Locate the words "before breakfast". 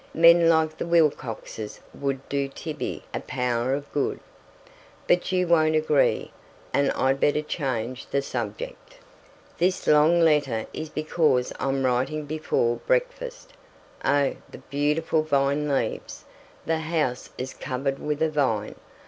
12.25-13.53